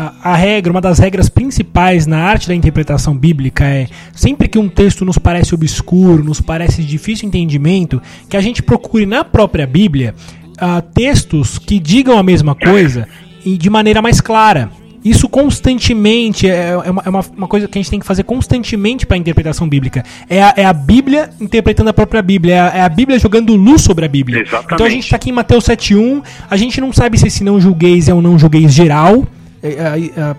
[0.00, 4.58] A, a regra, uma das regras principais na arte da interpretação bíblica é sempre que
[4.58, 9.22] um texto nos parece obscuro, nos parece de difícil entendimento, que a gente procure na
[9.24, 10.14] própria Bíblia
[10.56, 13.06] ah, textos que digam a mesma coisa
[13.44, 14.70] e de maneira mais clara.
[15.04, 19.06] Isso constantemente é, é uma, é uma- coisa que a gente tem que fazer constantemente
[19.06, 20.02] para a interpretação bíblica.
[20.30, 23.54] É a, é a Bíblia interpretando a própria Bíblia, é a, é a Bíblia jogando
[23.54, 24.40] luz sobre a Bíblia.
[24.42, 24.74] Exatamente.
[24.74, 27.60] Então a gente está aqui em Mateus 7.1, a gente não sabe se esse não
[27.60, 29.26] julgueis é um não julgueis geral,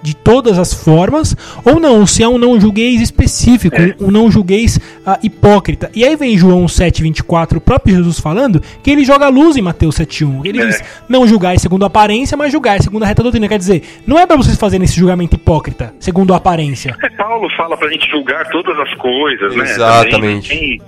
[0.02, 3.96] de todas as formas, ou não, se é um não julgueis específico, É.
[4.00, 5.92] um não julgueis ah, hipócrita.
[5.94, 9.96] E aí vem João 7,24, o próprio Jesus falando, que ele joga luz em Mateus
[9.98, 10.46] 7,1.
[10.46, 10.66] Ele É.
[10.68, 13.48] diz, não julgais segundo a aparência, mas julgais segundo a reta doutrina.
[13.48, 16.96] Quer dizer, não é para vocês fazerem esse julgamento hipócrita, segundo a aparência.
[17.04, 19.64] É, Paulo fala pra gente julgar todas as coisas, né?
[19.64, 20.50] Exatamente.
[20.50, 20.82] Também,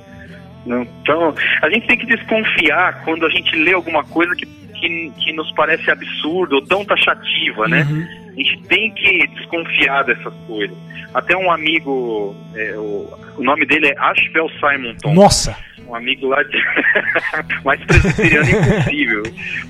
[1.02, 4.48] então, a gente tem que desconfiar quando a gente lê alguma coisa que,
[4.84, 7.88] que, que nos parece absurda ou tão taxativa, né?
[7.90, 8.08] Uhum.
[8.32, 10.76] A gente tem que desconfiar dessas coisas.
[11.14, 15.14] Até um amigo, é, o, o nome dele é Ashbel Simonton.
[15.14, 15.56] Nossa!
[15.88, 16.58] Um amigo lá de.
[17.64, 19.24] mais presbiteriano impossível.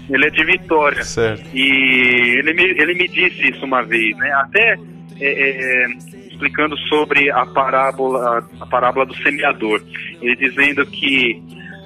[0.09, 1.03] Ele é de Vitória.
[1.03, 1.43] Certo.
[1.53, 4.31] E ele me, ele me disse isso uma vez, né?
[4.33, 4.77] Até
[5.19, 5.87] é, é,
[6.31, 9.81] explicando sobre a parábola, a parábola do semeador.
[10.21, 11.41] Ele dizendo que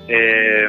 [0.09, 0.67] é,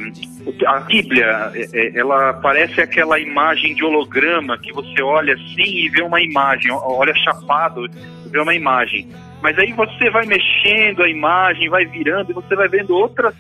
[0.67, 5.89] a Bíblia, é, é, ela parece aquela imagem de holograma que você olha assim e
[5.89, 9.09] vê uma imagem, olha chapado e vê uma imagem.
[9.43, 13.35] Mas aí você vai mexendo a imagem, vai virando e você vai vendo outras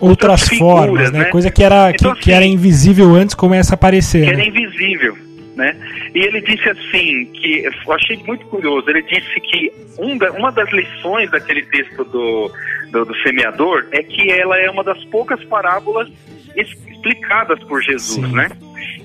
[0.00, 1.18] Outras Outras formas, figuras, né?
[1.18, 1.24] né?
[1.24, 4.22] Coisa que era, Então, que, que era assim, invisível antes começa a aparecer.
[4.22, 4.46] que era né?
[4.46, 5.18] invisível,
[5.58, 5.76] né?
[6.14, 10.50] E ele disse assim, que eu achei muito curioso, ele disse que um da- uma
[10.52, 12.50] das lições daquele texto do,
[12.92, 16.08] do, do semeador é que ela é uma das poucas parábolas
[16.56, 18.34] explicadas por Jesus, Sim.
[18.34, 18.48] né?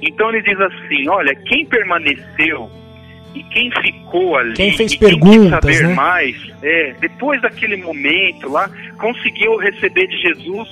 [0.02, 2.70] Então ele diz assim, olha, quem permaneceu
[3.34, 5.94] e quem ficou ali, Quem fez e quem perguntas, saber né?
[5.96, 10.70] mais, é, depois daquele momento lá, conseguiu receber de Jesus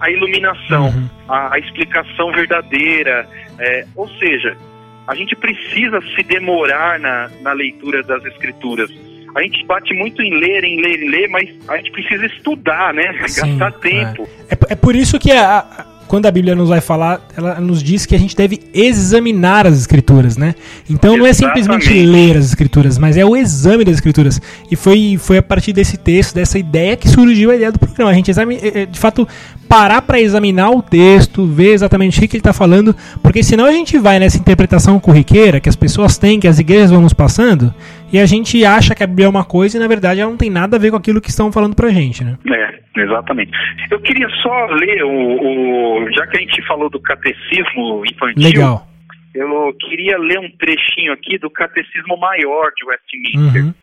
[0.00, 1.08] a iluminação, Uhum.
[1.28, 3.26] a, a explicação verdadeira.
[3.58, 4.56] é, ou seja,
[5.06, 8.90] a gente precisa se demorar na, na leitura das escrituras.
[9.34, 12.94] A gente bate muito em ler, em ler, em ler, mas a gente precisa estudar,
[12.94, 13.12] né?
[13.26, 14.28] Sim, Gastar tempo.
[14.48, 17.82] É, é por isso que a- a- quando a Bíblia nos vai falar, ela nos
[17.82, 20.54] diz que a gente deve examinar as escrituras, né?
[20.88, 22.06] Então não é simplesmente Exatamente.
[22.06, 24.40] ler as escrituras, mas é o exame das escrituras.
[24.70, 28.10] E foi, foi a partir desse texto, dessa ideia que surgiu a ideia do programa.
[28.12, 29.26] A gente exame, eh, eh, de fato
[29.68, 33.72] parar para examinar o texto, ver exatamente o que ele está falando, porque senão a
[33.72, 37.72] gente vai nessa interpretação corriqueira que as pessoas têm, que as igrejas vão nos passando,
[38.12, 40.36] e a gente acha que a Bíblia é uma coisa e na verdade ela não
[40.36, 42.36] tem nada a ver com aquilo que estão falando pra gente, né?
[42.46, 43.50] É, exatamente.
[43.90, 48.86] Eu queria só ler o, o- já que a gente falou do catecismo infantil, Legal.
[49.34, 53.64] eu queria ler um trechinho aqui do catecismo maior de Westminster.
[53.64, 53.74] Uhum.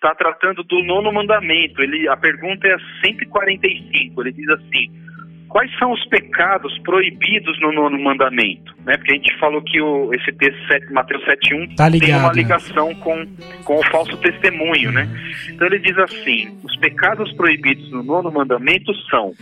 [0.00, 1.82] Está tratando do nono mandamento.
[1.82, 4.22] Ele, a pergunta é a 145.
[4.22, 4.90] Ele diz assim:
[5.48, 8.74] Quais são os pecados proibidos no nono mandamento?
[8.86, 8.96] Né?
[8.96, 12.34] Porque a gente falou que o, esse texto, sete- Mateus 7,1, Tá tem uma né?
[12.34, 13.26] ligação com,
[13.64, 14.90] com o falso testemunho.
[14.90, 15.06] Né?
[15.50, 19.34] Então ele diz assim: Os pecados proibidos no nono mandamento são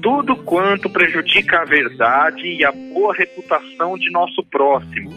[0.00, 5.10] tudo quanto prejudica a verdade e a boa reputação de nosso próximo,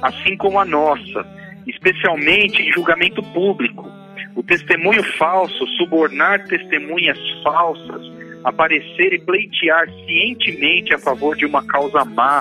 [0.00, 1.26] assim como a nossa,
[1.66, 3.89] especialmente em julgamento público.
[4.34, 8.02] O testemunho falso, subornar testemunhas falsas,
[8.44, 12.40] aparecer e pleitear cientemente a favor de uma causa má,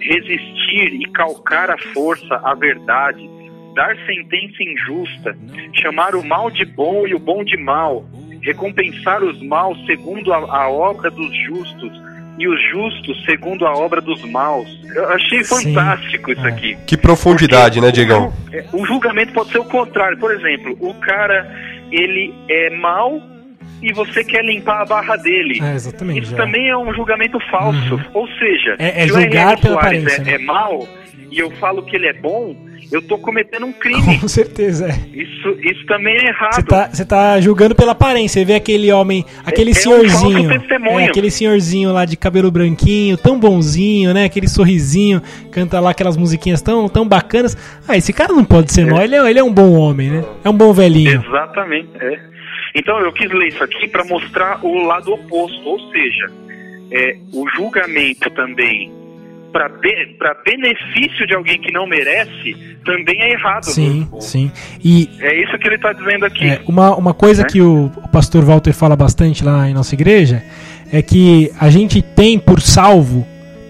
[0.00, 3.28] resistir e calcar à força a verdade,
[3.74, 5.36] dar sentença injusta,
[5.74, 8.04] chamar o mal de bom e o bom de mal,
[8.42, 11.92] recompensar os maus segundo a, a obra dos justos
[12.38, 14.68] e os justos segundo a obra dos maus.
[14.94, 16.48] Eu achei Sim, fantástico isso é.
[16.48, 16.76] aqui.
[16.86, 18.32] Que profundidade, né, Porque Diegão?
[18.52, 20.18] O, é, o julgamento pode ser o contrário.
[20.18, 21.48] Por exemplo, o cara,
[21.90, 23.20] ele é mau
[23.82, 25.60] e você quer limpar a barra dele.
[25.62, 26.22] É, exatamente.
[26.22, 26.36] Isso é.
[26.36, 27.94] também é um julgamento falso.
[27.94, 28.04] Uhum.
[28.14, 29.68] Ou seja, É- é se o julgar R.R.
[29.68, 30.32] Soares é, né?
[30.34, 30.88] é mau
[31.34, 32.54] e eu falo que ele é bom,
[32.92, 34.20] eu tô cometendo um crime.
[34.20, 34.92] Com certeza, é.
[35.18, 36.54] Isso, isso também é errado.
[36.54, 38.40] Você tá, você tá julgando pela aparência.
[38.40, 40.48] Você vê aquele homem, aquele É- é um senhorzinho.
[40.48, 41.00] testemunho.
[41.00, 44.24] é, aquele senhorzinho lá de cabelo branquinho, tão bonzinho, né?
[44.24, 45.20] Aquele sorrisinho,
[45.50, 47.56] canta lá aquelas musiquinhas tão, tão bacanas.
[47.88, 50.24] Ah, esse cara não pode ser mau, ele é, ele é um bom homem, né?
[50.44, 51.22] É um bom velhinho.
[51.26, 52.20] Exatamente, é.
[52.76, 56.30] Então eu quis ler isso aqui para mostrar o lado oposto, ou seja,
[56.90, 58.92] é, o julgamento também
[59.54, 63.64] para benefício de alguém que não merece também é errado.
[63.64, 64.50] Sim, sim.
[64.82, 66.44] E É isso que ele está dizendo aqui.
[66.44, 67.48] É, uma, uma coisa Né?
[67.48, 70.42] que o, o pastor Walter fala bastante lá em nossa igreja
[70.92, 73.24] é que a gente tem por salvo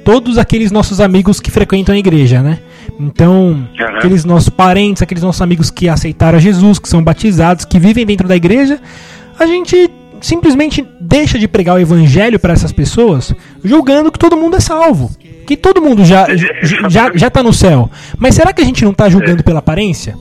[0.05, 2.59] todos aqueles nossos amigos que frequentam a igreja, né?
[2.99, 3.67] Então,
[3.97, 8.05] aqueles nossos parentes, aqueles nossos amigos que aceitaram a Jesus, que são batizados, que vivem
[8.05, 8.79] dentro da igreja,
[9.39, 14.57] a gente simplesmente deixa de pregar o evangelho para essas pessoas, julgando que todo mundo
[14.57, 15.11] é salvo,
[15.45, 17.91] que todo mundo já já, já, já tá no céu.
[18.19, 20.17] Mas será que a gente não tá julgando pela aparência?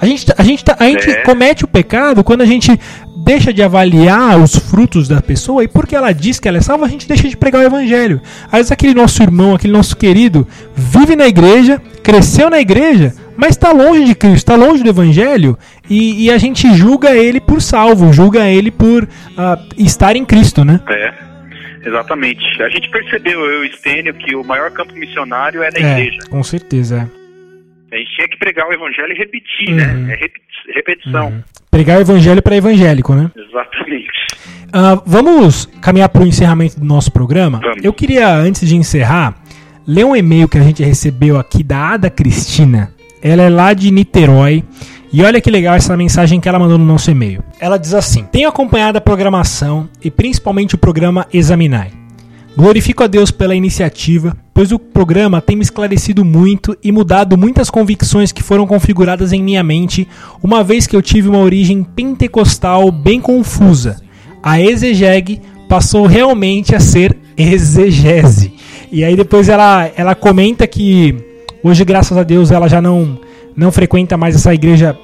[0.00, 1.22] A gente, tá- a gente, tá- a gente É.
[1.22, 2.78] comete o pecado quando a gente
[3.16, 6.86] deixa de avaliar os frutos da pessoa e porque ela diz que ela é salva,
[6.86, 8.20] a gente deixa de pregar o evangelho.
[8.46, 13.50] Às vezes aquele nosso irmão, aquele nosso querido, vive na igreja, cresceu na igreja, mas
[13.50, 15.58] está longe de Cristo, está longe do evangelho
[15.90, 20.64] e, e a gente julga ele por salvo, julga ele por ah, estar em Cristo,
[20.64, 20.80] né?
[20.88, 21.12] É,
[21.88, 22.62] exatamente.
[22.62, 26.18] A gente percebeu, eu e Stênio, que o maior campo missionário é na É, igreja.
[26.30, 27.08] com certeza.
[27.14, 27.18] é.
[27.94, 29.76] A gente tinha que pregar o evangelho e repetir, Uhum.
[29.76, 30.12] né?
[30.12, 31.28] É repeti- repetição.
[31.28, 31.42] Uhum.
[31.70, 33.30] Pregar o evangelho para evangélico, né?
[33.34, 34.08] Exatamente.
[34.72, 37.60] Ah, vamos caminhar para o encerramento do nosso programa.
[37.62, 37.82] Vamos.
[37.82, 39.34] Eu queria, antes de encerrar,
[39.86, 42.90] ler um e-mail que a gente recebeu aqui da Ada Cristina.
[43.22, 44.62] Ela é lá de Niterói.
[45.12, 47.42] E olha que legal essa mensagem que ela mandou no nosso e-mail.
[47.58, 51.90] Ela diz assim: Tenho acompanhado a programação e principalmente o programa Examinai.
[52.56, 57.70] Glorifico a Deus pela iniciativa, pois o programa tem me esclarecido muito e mudado muitas
[57.70, 60.08] convicções que foram configuradas em minha mente,
[60.42, 64.02] uma vez que eu tive uma origem pentecostal bem confusa.
[64.42, 68.52] A exegeg passou realmente a ser exegese.
[68.90, 71.14] E aí depois ela, ela comenta que
[71.62, 73.20] hoje, graças a Deus, ela já não,
[73.58, 74.96] não frequenta mais essa igreja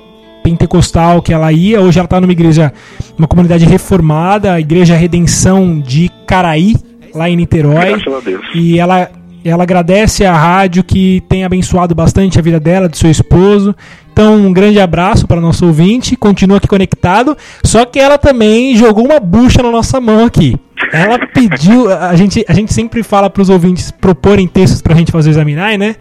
[0.45, 1.81] pentecostal que ela ia.
[1.81, 2.73] Hoje ela está numa igreja,
[3.19, 6.77] uma comunidade reformada, a Igreja Redenção de Caraí,
[7.13, 7.97] lá em Niterói.
[7.97, 8.47] Graças a Deus.
[8.55, 9.11] E ela,
[9.45, 13.75] ela agradece a rádio que tem abençoado bastante a vida dela, do seu esposo.
[14.13, 17.37] Então, um grande abraço para nosso ouvinte, continua aqui conectado.
[17.65, 20.57] Só que ela também jogou uma bucha na nossa mão aqui.
[20.93, 24.97] Ela pediu, a gente, a gente sempre fala para os ouvintes proporem textos para a
[24.97, 25.97] gente fazer examinar, né?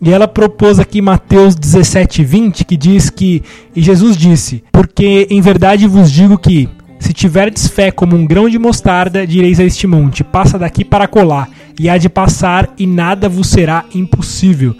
[0.00, 3.42] E ela propôs aqui Mateus 17, 20, que diz que,
[3.74, 8.48] e Jesus disse: Porque em verdade vos digo que se tiverdes fé como um grão
[8.48, 12.86] de mostarda, direis a este monte: passa daqui para colar, e há de passar, e
[12.86, 14.76] nada vos será impossível.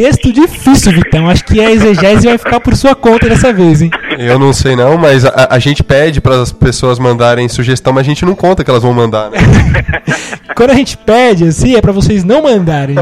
[0.00, 1.28] Texto difícil, Vitão.
[1.28, 3.90] Acho que a exegese vai ficar por sua conta dessa vez, hein?
[4.18, 8.06] Eu não sei não, mas a, a gente pede para as pessoas mandarem sugestão, mas
[8.06, 9.36] a gente não conta que elas vão mandar, né?
[10.56, 12.96] Quando a gente pede, assim, é pra vocês não mandarem.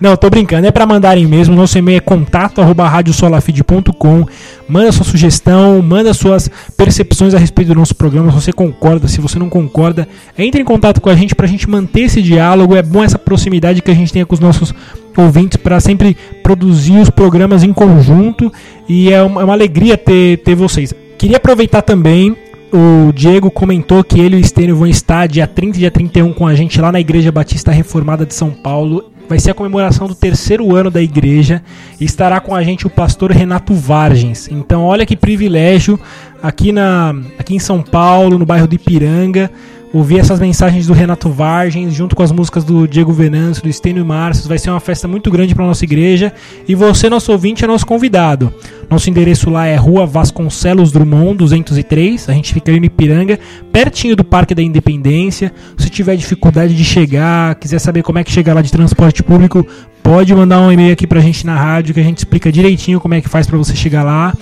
[0.00, 1.54] Não, tô brincando, é pra mandarem mesmo.
[1.54, 4.26] Nosso e-mail é contato arroba radiosolafide.com.
[4.68, 8.30] Manda sua sugestão, manda suas percepções a respeito do nosso programa.
[8.30, 11.68] Se você concorda, se você não concorda, entre em contato com a gente pra gente
[11.68, 12.74] manter esse diálogo.
[12.74, 14.74] É bom essa proximidade que a gente tenha com os nossos
[15.18, 18.52] ouvintes para sempre produzir os programas em conjunto.
[18.88, 20.94] E é uma, é uma alegria ter, ter vocês.
[21.18, 22.36] Queria aproveitar também
[22.72, 26.32] o Diego comentou que ele e o Estênio vão estar dia 30 e dia 31
[26.32, 29.10] com a gente lá na Igreja Batista Reformada de São Paulo.
[29.28, 31.62] Vai ser a comemoração do terceiro ano da igreja
[32.00, 34.48] e estará com a gente o pastor Renato Vargens.
[34.50, 36.00] Então, olha que privilégio
[36.42, 39.50] aqui, na, aqui em São Paulo, no bairro de Ipiranga,
[39.92, 44.04] ouvir essas mensagens do Renato Vargens, junto com as músicas do Diego Venâncio, do Estênio
[44.04, 44.48] Márcio.
[44.48, 46.32] Vai ser uma festa muito grande para nossa igreja.
[46.66, 48.52] E você, nosso ouvinte, é nosso convidado.
[48.90, 52.28] Nosso endereço lá é Rua Vasconcelos Drummond, 203.
[52.28, 53.38] A gente fica ali no Ipiranga,
[53.72, 55.52] pertinho do Parque da Independência.
[55.76, 59.66] Se tiver dificuldade de chegar, quiser saber como é que chega lá de transporte público,
[60.02, 63.14] pode mandar um e-mail aqui pra gente na rádio que a gente explica direitinho como
[63.14, 64.34] é que faz para você chegar lá.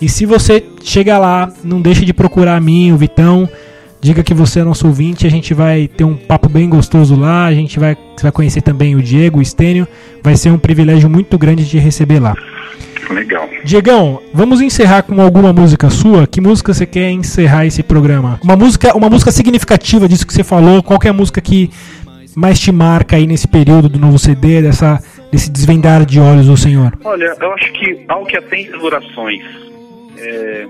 [0.00, 3.48] E se você chega lá, não deixe de procurar a mim, o Vitão.
[4.04, 7.46] Diga que você é nosso ouvinte, a gente vai ter um papo bem gostoso lá,
[7.46, 9.88] a gente vai, vai conhecer também o Diego, o Estênio,
[10.22, 12.34] vai ser um privilégio muito grande de receber lá.
[13.08, 13.48] Legal.
[13.64, 16.26] Diegão, vamos encerrar com alguma música sua?
[16.26, 18.38] Que música você quer encerrar esse programa?
[18.44, 21.70] Uma música, uma música significativa disso que você falou, qual que é a música que
[22.36, 26.58] mais te marca aí nesse período do novo CD, dessa, desse desvendar de olhos do
[26.58, 26.92] Senhor?
[27.02, 29.42] Olha, eu acho que ao que atende as orações
[30.18, 30.66] é,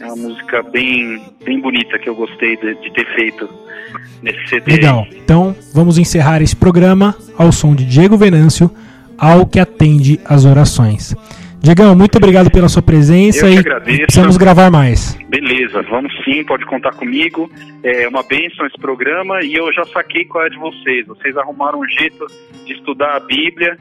[0.00, 3.48] é uma música bem, bem bonita que eu gostei de, de ter feito
[4.22, 4.72] nesse CD.
[4.72, 5.06] Legal.
[5.14, 8.70] Então, vamos encerrar esse programa ao som de Diego Venâncio,
[9.18, 11.14] ao que atende as orações.
[11.60, 13.62] Diegão, muito obrigado pela sua presença e
[14.04, 15.18] precisamos gravar mais.
[15.28, 17.50] Beleza, vamos sim, pode contar comigo.
[17.82, 21.06] É uma bênção esse programa e eu já saquei qual é de vocês.
[21.06, 22.26] Vocês arrumaram um jeito
[22.64, 23.76] de estudar a Bíblia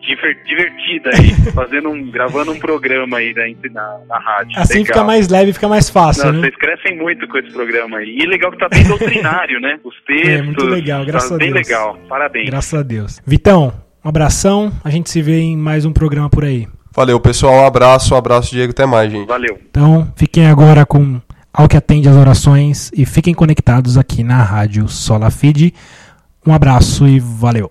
[0.00, 4.58] divertida aí, fazendo um, gravando um programa aí na, na, na rádio.
[4.58, 4.86] Assim Legal.
[4.86, 6.40] fica mais leve, fica mais fácil, Não, né?
[6.40, 8.16] vocês crescem muito com esse programa aí.
[8.18, 9.78] E legal que tá bem doutrinário, né?
[9.84, 10.28] Os textos.
[10.30, 11.68] É, muito legal, graças tá a bem Deus.
[11.68, 11.98] legal.
[12.08, 12.50] Parabéns.
[12.50, 13.20] Graças a Deus.
[13.26, 13.72] Vitão,
[14.04, 14.72] um abração.
[14.82, 16.66] A gente se vê em mais um programa por aí.
[16.94, 17.54] Valeu, pessoal.
[17.62, 18.72] Um abraço, um abraço, Diego.
[18.72, 19.28] Até mais, gente.
[19.28, 19.58] Valeu.
[19.70, 21.20] Então, fiquem agora com
[21.52, 25.74] ao que atende as orações e fiquem conectados aqui na Rádio Sola Feed.
[26.46, 27.70] Um abraço e valeu.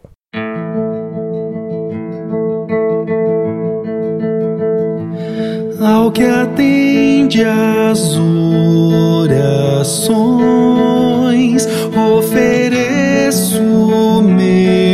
[5.81, 8.15] Ao que atende às
[9.27, 10.09] orações,
[12.17, 13.61] ofereço
[14.21, 14.88] meu